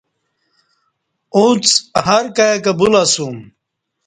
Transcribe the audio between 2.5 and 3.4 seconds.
کو بلہ اسوم